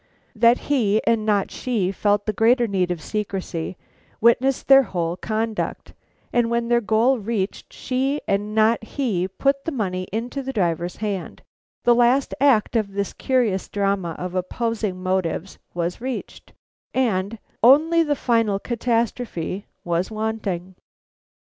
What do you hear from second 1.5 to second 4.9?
she felt the greater need of secrecy, witness their